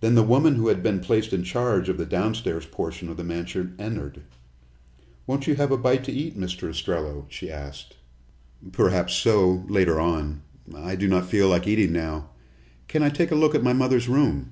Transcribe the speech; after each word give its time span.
Then 0.00 0.16
the 0.16 0.24
woman 0.24 0.56
who 0.56 0.66
had 0.66 0.82
been 0.82 0.98
placed 0.98 1.32
in 1.32 1.44
charge 1.44 1.88
of 1.88 1.96
the 1.96 2.04
downstairs 2.04 2.66
portion 2.66 3.08
of 3.08 3.16
the 3.16 3.22
mansion 3.22 3.76
entered. 3.78 4.22
"Won't 5.28 5.46
you 5.46 5.54
have 5.54 5.70
a 5.70 5.78
bite 5.78 6.02
to 6.06 6.12
eat, 6.12 6.36
Mr. 6.36 6.68
Ostrello?" 6.70 7.24
she 7.28 7.52
asked. 7.52 7.94
"Perhaps 8.72 9.12
so, 9.14 9.64
later 9.68 10.00
on. 10.00 10.42
I 10.74 10.96
do 10.96 11.06
not 11.06 11.28
feel 11.30 11.48
like 11.48 11.68
eating 11.68 11.92
now. 11.92 12.30
Can 12.88 13.04
I 13.04 13.10
take 13.10 13.30
a 13.30 13.36
look 13.36 13.54
at 13.54 13.62
my 13.62 13.72
mother's 13.72 14.08
room?" 14.08 14.50